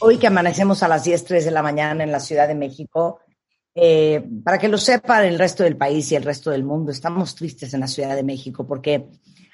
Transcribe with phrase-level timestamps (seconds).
[0.00, 3.20] hoy que amanecemos a las 10, 3 de la mañana en la Ciudad de México,
[3.74, 7.34] eh, para que lo sepan el resto del país y el resto del mundo, estamos
[7.34, 9.08] tristes en la Ciudad de México porque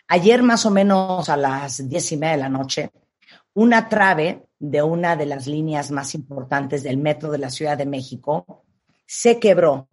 [0.08, 2.90] ayer más o menos a las 10 y media de la noche,
[3.54, 7.86] una trave de una de las líneas más importantes del metro de la Ciudad de
[7.86, 8.64] México
[9.06, 9.88] se quebró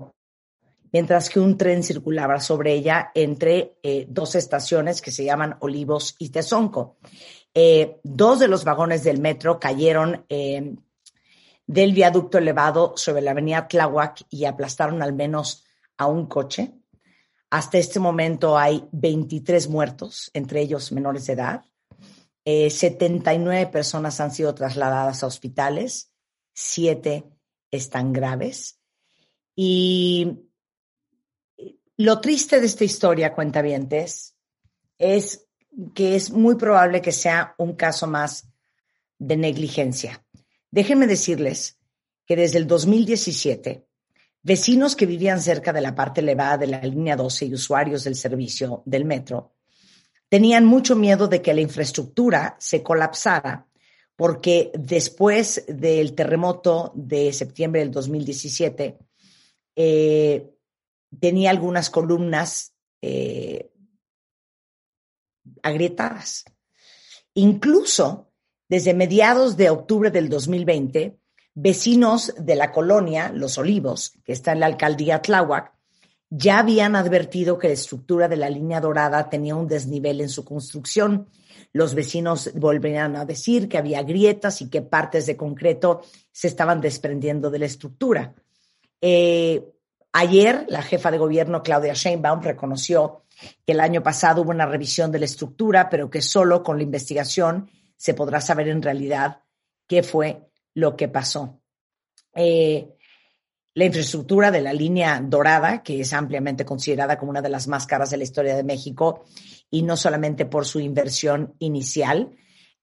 [0.92, 6.16] mientras que un tren circulaba sobre ella entre eh, dos estaciones que se llaman Olivos
[6.20, 6.98] y Tezonco.
[7.54, 10.76] Eh, dos de los vagones del metro cayeron eh,
[11.68, 15.66] del viaducto elevado sobre la avenida Tláhuac y aplastaron al menos
[15.98, 16.74] a un coche.
[17.50, 21.66] Hasta este momento hay 23 muertos, entre ellos menores de edad.
[22.44, 26.12] 79 personas han sido trasladadas a hospitales,
[26.54, 27.24] siete
[27.70, 28.80] están graves.
[29.56, 30.40] Y
[31.98, 34.36] lo triste de esta historia, cuentavientes,
[34.98, 35.48] es
[35.94, 38.48] que es muy probable que sea un caso más
[39.18, 40.26] de negligencia.
[40.70, 41.78] Déjenme decirles
[42.26, 43.86] que desde el 2017,
[44.42, 48.16] vecinos que vivían cerca de la parte elevada de la línea 12 y usuarios del
[48.16, 49.54] servicio del metro
[50.30, 53.68] tenían mucho miedo de que la infraestructura se colapsara
[54.16, 58.98] porque después del terremoto de septiembre del 2017,
[59.76, 60.50] eh,
[61.20, 63.71] tenía algunas columnas eh,
[65.64, 66.46] agrietadas.
[67.34, 68.28] Incluso
[68.68, 71.18] desde mediados de octubre del 2020,
[71.54, 75.74] vecinos de la colonia Los Olivos, que está en la alcaldía Tláhuac,
[76.30, 80.46] ya habían advertido que la estructura de la línea dorada tenía un desnivel en su
[80.46, 81.28] construcción.
[81.74, 86.80] Los vecinos volvían a decir que había grietas y que partes de concreto se estaban
[86.80, 88.34] desprendiendo de la estructura.
[89.02, 89.74] Eh,
[90.14, 93.24] Ayer, la jefa de gobierno, Claudia Sheinbaum, reconoció
[93.66, 96.84] que el año pasado hubo una revisión de la estructura, pero que solo con la
[96.84, 99.44] investigación se podrá saber en realidad
[99.88, 101.62] qué fue lo que pasó.
[102.34, 102.90] Eh,
[103.74, 107.88] la infraestructura de la línea dorada, que es ampliamente considerada como una de las más
[107.88, 109.24] caras de la historia de México,
[109.70, 112.36] y no solamente por su inversión inicial,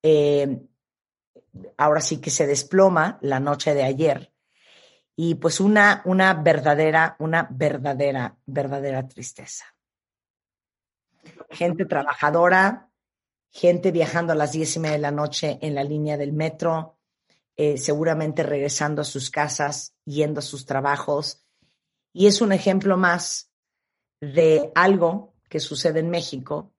[0.03, 0.61] eh,
[1.77, 4.33] ahora sí que se desploma la noche de ayer
[5.21, 9.65] y pues una, una verdadera, una verdadera, verdadera tristeza.
[11.51, 12.93] Gente trabajadora,
[13.51, 17.01] gente viajando a las diez y media de la noche en la línea del metro,
[17.57, 21.45] eh, seguramente regresando a sus casas, yendo a sus trabajos.
[22.13, 23.51] Y es un ejemplo más
[24.21, 26.73] de algo que sucede en México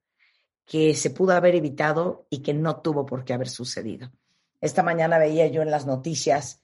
[0.66, 4.14] que se pudo haber evitado y que no tuvo por qué haber sucedido.
[4.62, 6.64] Esta mañana veía yo en las noticias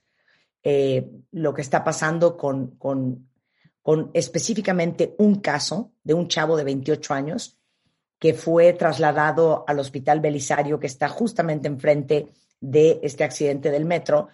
[0.68, 3.28] eh, lo que está pasando con, con,
[3.82, 7.60] con específicamente un caso de un chavo de 28 años
[8.18, 14.26] que fue trasladado al Hospital Belisario, que está justamente enfrente de este accidente del metro.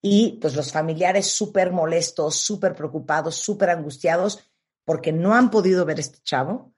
[0.00, 4.38] Y pues los familiares súper molestos, súper preocupados, súper angustiados,
[4.84, 6.72] porque no han podido ver a este chavo,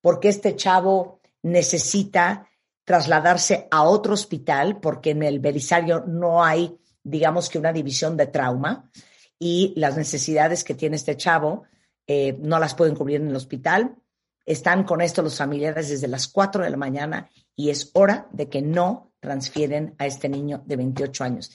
[0.00, 2.50] porque este chavo necesita
[2.84, 6.76] trasladarse a otro hospital, porque en el Belisario no hay
[7.06, 8.90] digamos que una división de trauma
[9.38, 11.62] y las necesidades que tiene este chavo
[12.06, 13.96] eh, no las pueden cubrir en el hospital.
[14.44, 18.48] Están con esto los familiares desde las 4 de la mañana y es hora de
[18.48, 21.52] que no transfieren a este niño de 28 años.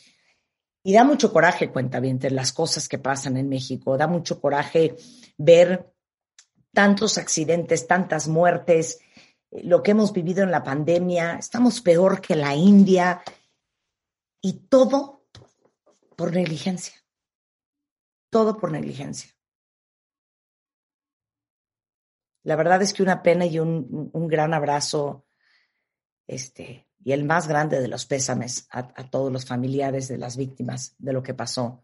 [0.84, 3.98] Y da mucho coraje, cuenta bien, las cosas que pasan en México.
[3.98, 4.96] Da mucho coraje
[5.38, 5.94] ver
[6.74, 9.00] tantos accidentes, tantas muertes,
[9.52, 11.34] lo que hemos vivido en la pandemia.
[11.34, 13.22] Estamos peor que la India.
[14.42, 15.21] Y todo
[16.22, 16.94] por negligencia.
[18.30, 19.32] Todo por negligencia.
[22.44, 25.26] La verdad es que una pena y un, gran abrazo,
[26.28, 30.96] este, y el más grande de los pésames a, todos los familiares de las víctimas
[31.00, 31.84] de lo que pasó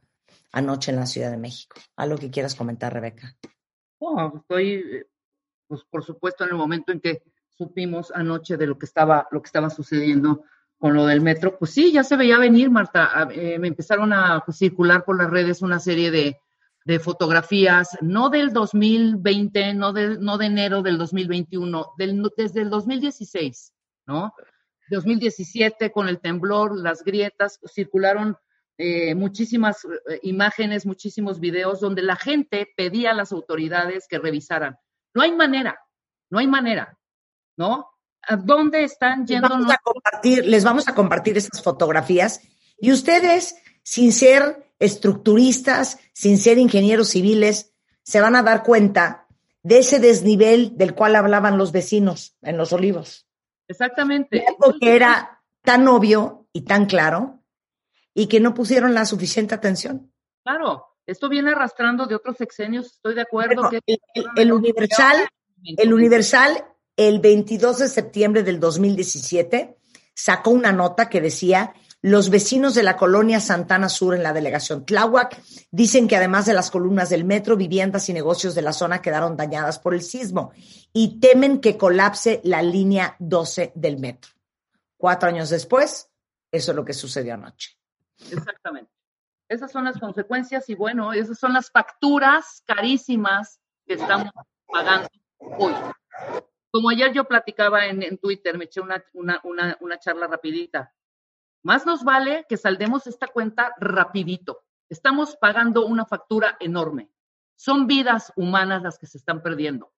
[0.51, 1.75] anoche en la Ciudad de México.
[1.95, 3.35] ¿Algo que quieras comentar, Rebeca?
[3.97, 5.03] Oh, estoy,
[5.65, 9.41] pues por supuesto, en el momento en que supimos anoche de lo que estaba, lo
[9.41, 10.43] que estaba sucediendo
[10.77, 13.27] con lo del metro, pues sí, ya se veía venir, Marta.
[13.31, 16.39] Eh, me empezaron a circular por las redes una serie de,
[16.99, 23.73] fotografías, no del 2020, no de, no de enero del 2021, del, desde el 2016,
[24.05, 24.33] ¿no?
[24.89, 28.37] 2017 con el temblor, las grietas, circularon
[28.77, 34.77] eh, muchísimas eh, imágenes, muchísimos videos donde la gente pedía a las autoridades que revisaran.
[35.13, 35.79] No hay manera,
[36.29, 36.97] no hay manera,
[37.57, 37.89] ¿no?
[38.27, 39.47] ¿A dónde están yendo?
[39.47, 42.41] Les vamos a compartir, les vamos a compartir esas fotografías
[42.79, 49.27] y ustedes, sin ser estructuristas, sin ser ingenieros civiles, se van a dar cuenta
[49.63, 53.27] de ese desnivel del cual hablaban los vecinos en los olivos.
[53.67, 54.45] Exactamente.
[54.47, 57.43] Algo que era tan obvio y tan claro
[58.13, 60.11] y que no pusieron la suficiente atención.
[60.43, 63.69] Claro, esto viene arrastrando de otros sexenios, estoy de acuerdo.
[63.69, 65.27] que el, el, Universal,
[65.63, 66.65] el Universal,
[66.97, 69.77] el 22 de septiembre del 2017,
[70.13, 74.85] sacó una nota que decía los vecinos de la colonia Santana Sur en la delegación
[74.85, 75.41] Tláhuac
[75.71, 79.35] dicen que además de las columnas del metro, viviendas y negocios de la zona quedaron
[79.35, 80.51] dañadas por el sismo
[80.93, 84.31] y temen que colapse la línea 12 del metro.
[84.95, 86.09] Cuatro años después,
[86.51, 87.77] eso es lo que sucedió anoche.
[88.31, 88.91] Exactamente.
[89.49, 94.31] Esas son las consecuencias y bueno, esas son las facturas carísimas que estamos
[94.67, 95.09] pagando
[95.39, 95.73] hoy.
[96.77, 99.41] Como ayer yo platicaba en, Twitter, me eché una, una,
[99.81, 100.93] una charla rapidita.
[101.63, 104.63] Más nos vale que saldemos esta cuenta rapidito.
[104.87, 107.09] Estamos pagando una factura enorme.
[107.55, 109.91] Son vidas humanas las que se están perdiendo.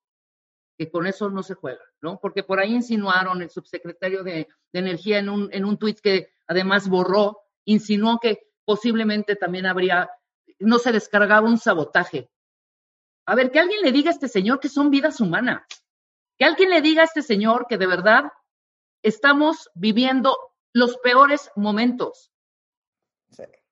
[0.78, 2.18] Que con eso no se juega, ¿no?
[2.22, 6.88] Porque por ahí insinuaron el subsecretario de, Energía en un, en un tuit que además
[6.88, 10.10] borró, insinuó que posiblemente también habría,
[10.60, 12.31] no se descargaba un sabotaje.
[13.26, 15.64] A ver, que alguien le diga a este señor que son vidas humanas.
[16.40, 18.32] Que alguien le diga a este señor que de verdad
[19.04, 20.38] estamos viviendo
[20.74, 22.32] los peores momentos.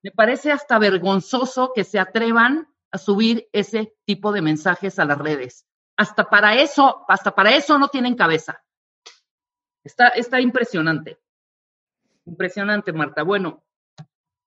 [0.02, 5.18] Me parece hasta vergonzoso que se atrevan a subir ese tipo de mensajes a las
[5.18, 5.66] redes.
[5.96, 8.62] Hasta para eso, hasta para eso no tienen cabeza.
[9.82, 11.18] Está, está impresionante.
[12.26, 13.22] Impresionante, Marta.
[13.22, 13.64] Bueno,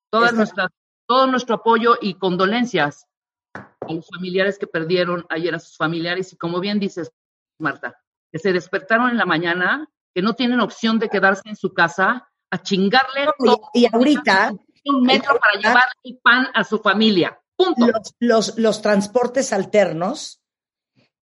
[0.10, 0.70] todas nuestras,
[1.08, 3.08] todo nuestro apoyo y condolencias
[3.54, 7.12] a los familiares que perdieron ayer a sus familiares y como bien dices,
[7.58, 8.01] Marta,
[8.32, 12.30] que se despertaron en la mañana, que no tienen opción de quedarse en su casa
[12.50, 13.28] a chingarle
[13.74, 14.54] y, ahorita
[14.86, 17.40] un metro para llevar el pan a su familia.
[17.56, 17.88] Punto.
[18.20, 20.42] Los, los, transportes alternos,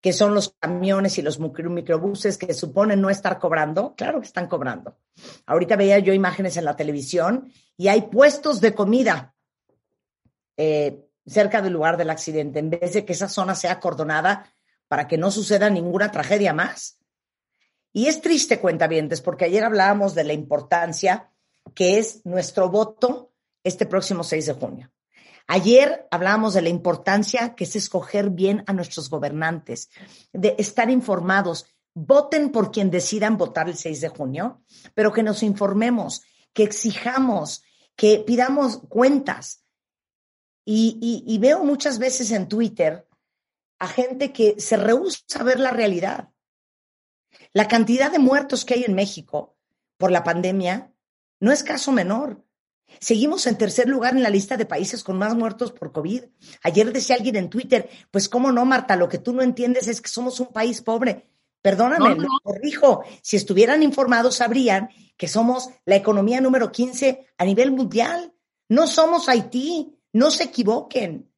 [0.00, 4.48] que son los camiones y los microbuses que suponen no estar cobrando, claro que están
[4.48, 4.96] cobrando.
[5.46, 9.34] Ahorita veía yo imágenes en la televisión y hay puestos de comida
[10.56, 14.50] eh, cerca del lugar del accidente, en vez de que esa zona sea acordonada
[14.88, 16.99] para que no suceda ninguna tragedia más.
[17.92, 21.30] Y es triste, cuentavientes, porque ayer hablábamos de la importancia
[21.74, 23.32] que es nuestro voto
[23.64, 24.92] este próximo 6 de junio.
[25.46, 29.90] Ayer hablábamos de la importancia que es escoger bien a nuestros gobernantes,
[30.32, 31.66] de estar informados.
[31.92, 34.62] Voten por quien decidan votar el 6 de junio,
[34.94, 36.22] pero que nos informemos,
[36.52, 37.64] que exijamos,
[37.96, 39.64] que pidamos cuentas.
[40.64, 43.08] Y, y veo muchas veces en Twitter
[43.80, 46.28] a gente que se rehúsa a ver la realidad.
[47.52, 49.56] La cantidad de muertos que hay en México
[49.96, 50.92] por la pandemia
[51.40, 52.44] no es caso menor.
[52.98, 56.24] Seguimos en tercer lugar en la lista de países con más muertos por COVID.
[56.62, 60.00] Ayer decía alguien en Twitter, pues cómo no, Marta, lo que tú no entiendes es
[60.00, 61.30] que somos un país pobre.
[61.62, 63.04] Perdóname, lo corrijo.
[63.22, 68.32] Si estuvieran informados, sabrían que somos la economía número 15 a nivel mundial.
[68.68, 71.30] No somos Haití, no se equivoquen.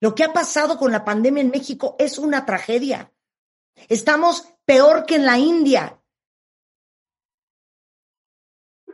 [0.00, 3.12] Lo que ha pasado con la pandemia en México es una tragedia.
[3.88, 6.00] Estamos peor que en la India.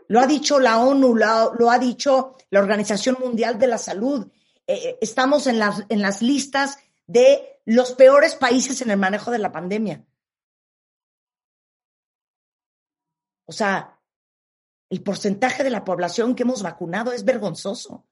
[0.08, 4.26] Lo ha dicho la ONU, lo, ha dicho la Organización Mundial de la Salud.
[4.66, 9.30] Eh, eh, estamos en las, en las listas de los peores países en el manejo
[9.30, 10.04] de la pandemia.
[13.46, 14.00] O sea,
[14.90, 18.06] el porcentaje de la población que hemos vacunado es vergonzoso.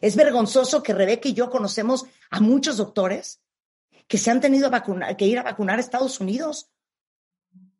[0.00, 3.40] Es vergonzoso que Rebeca y yo conocemos a muchos doctores
[4.06, 4.70] que se han tenido
[5.16, 6.70] que ir a vacunar a Estados Unidos,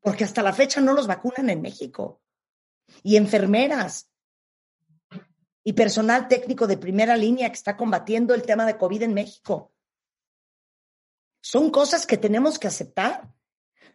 [0.00, 2.20] porque hasta la fecha no los vacunan en México.
[3.02, 4.10] Y enfermeras
[5.64, 9.72] y personal técnico de primera línea que está combatiendo el tema de COVID en México.
[11.40, 13.32] Son cosas que tenemos que aceptar.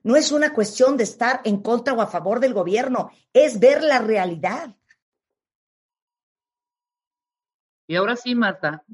[0.04, 3.84] No es una cuestión de estar en contra o a favor del gobierno, es ver
[3.84, 4.76] la realidad.
[7.91, 8.86] Y ahora sí, Marta,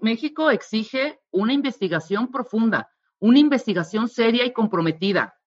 [0.00, 5.38] México, exige una investigación profunda, una investigación seria y comprometida.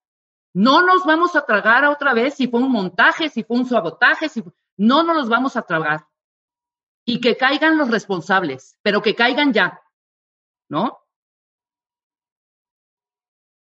[0.54, 4.30] No nos vamos a tragar otra vez si fue un montaje, si fue un sabotaje,
[4.30, 4.42] si
[4.78, 6.08] no nos los vamos a tragar.
[7.04, 9.82] Y que caigan los responsables, pero que caigan ya,
[10.70, 11.00] ¿no?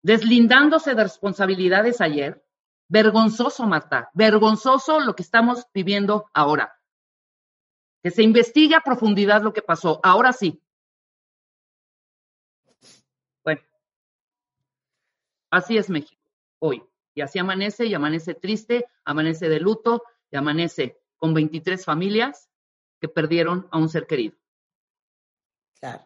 [0.02, 2.44] Deslindándose de responsabilidades ayer,
[2.90, 6.77] Vergonzoso, Marta, vergonzoso lo que estamos viviendo ahora.
[8.12, 10.00] Se investigue a profundidad lo que pasó.
[10.04, 10.62] Ahora sí.
[13.44, 13.62] Bueno,
[15.50, 16.18] así es México
[16.60, 16.84] hoy.
[17.14, 22.50] Y así amanece y amanece triste, amanece de luto y amanece con 23 familias
[23.00, 24.38] que perdieron a un ser querido.
[25.80, 26.04] Claro.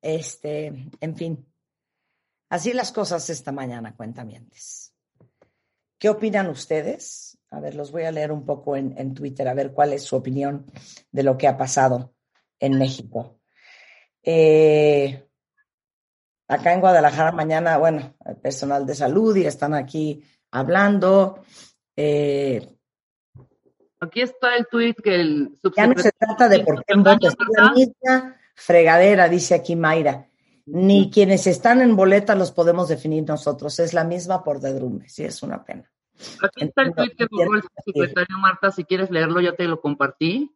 [0.00, 1.46] Este, en fin.
[2.50, 4.92] Así las cosas esta mañana, cuentamientos.
[5.98, 7.37] ¿Qué opinan ustedes?
[7.50, 10.02] A ver, los voy a leer un poco en, en Twitter, a ver cuál es
[10.02, 10.66] su opinión
[11.10, 12.14] de lo que ha pasado
[12.58, 13.40] en México.
[14.22, 15.26] Eh,
[16.48, 21.42] acá en Guadalajara mañana, bueno, el personal de salud y están aquí hablando.
[21.96, 22.78] Eh,
[24.00, 27.72] Aquí está el tuit que el ya no se trata de por qué es la
[27.72, 30.28] misma fregadera, dice aquí Mayra.
[30.66, 35.24] Ni quienes están en boleta los podemos definir nosotros, es la misma por dedrume, sí,
[35.24, 35.90] es una pena.
[36.42, 39.80] Aquí está el tuit que puso el secretario Marta, si quieres leerlo, ya te lo
[39.80, 40.54] compartí.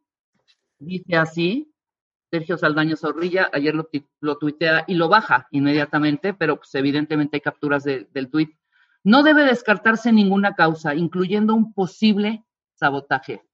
[0.77, 1.73] Dice así,
[2.29, 3.89] Sergio Saldaño Zorrilla, ayer lo,
[4.19, 8.57] lo tuitea y lo baja inmediatamente, pero pues evidentemente hay capturas de, del tuit.
[9.03, 12.43] No debe descartarse ninguna causa, incluyendo un posible
[12.73, 13.45] sabotaje.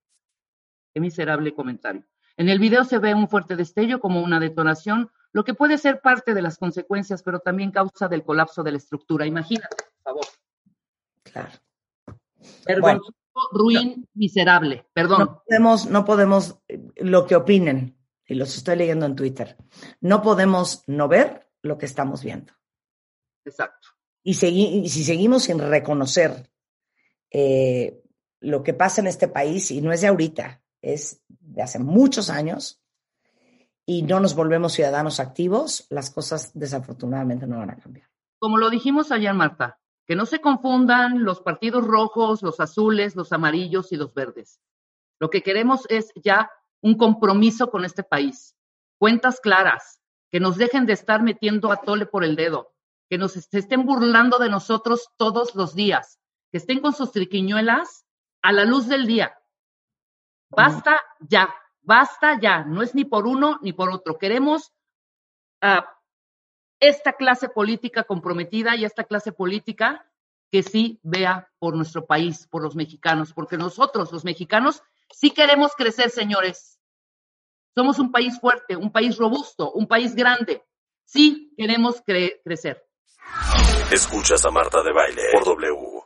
[0.94, 2.06] Qué miserable comentario.
[2.38, 6.02] En el video se ve un fuerte destello como una detonación, lo que puede ser
[6.02, 9.26] parte de las consecuencias, pero también causa del colapso de la estructura.
[9.26, 10.26] Imagínate, por favor.
[11.24, 11.50] Claro.
[12.66, 13.14] Vergonzoso,
[13.52, 14.86] ruin, miserable.
[14.94, 15.20] Perdón.
[15.20, 16.60] No podemos, no podemos,
[16.98, 19.58] lo que opinen, y los estoy leyendo en Twitter,
[20.02, 22.54] no podemos no ver lo que estamos viendo.
[23.46, 23.88] Exacto.
[24.24, 26.50] Y, segui- y si seguimos sin reconocer
[27.32, 28.02] eh,
[28.42, 32.30] lo que pasa en este país, y no es de ahorita, es de hace muchos
[32.30, 32.82] años,
[33.86, 38.08] y no nos volvemos ciudadanos activos, las cosas desafortunadamente no van a cambiar.
[38.38, 39.79] Como lo dijimos ayer, Marta,
[40.10, 44.60] que no se confundan los partidos rojos, los azules, los amarillos y los verdes.
[45.20, 46.50] Lo que queremos es ya
[46.82, 48.56] un compromiso con este país,
[48.98, 50.02] cuentas claras,
[50.32, 52.74] que nos dejen de estar metiendo a tole por el dedo,
[53.08, 56.18] que nos estén burlando de nosotros todos los días,
[56.52, 58.08] que estén con sus triquiñuelas
[58.42, 59.38] a la luz del día.
[60.50, 64.18] Basta ya, basta ya, no es ni por uno ni por otro.
[64.18, 64.72] Queremos
[65.62, 65.88] ah,
[66.80, 70.06] esta clase política comprometida y esta clase política
[70.52, 74.82] que sí vea por nuestro país, por los mexicanos, porque nosotros, los mexicanos,
[75.12, 76.80] sí queremos crecer, señores.
[77.76, 80.64] Somos un país fuerte, un país robusto, un país grande.
[81.06, 82.84] Sí queremos cre- crecer.
[83.92, 85.99] Escuchas a Marta de Baile por W.